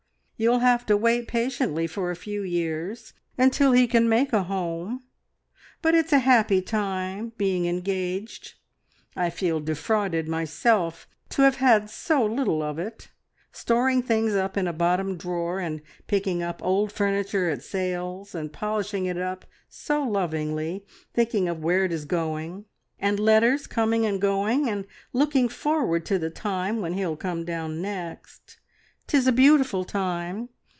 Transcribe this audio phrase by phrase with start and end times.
[0.43, 5.03] You'll have to wait patiently, for a few years, until he can make a home,
[5.83, 8.55] but it's a happy time, being engaged.
[9.15, 13.09] I feel defrauded myself to have had so little of it.
[13.51, 18.51] Storing up things in a bottom drawer, and picking up old furniture at sales, and
[18.51, 22.65] polishing it up so lovingly, thinking of where it is going,
[22.97, 27.79] and letters coming and going, and looking forward to the time when he'll come down
[27.79, 28.57] next
[29.07, 30.47] 'tis a beautiful time.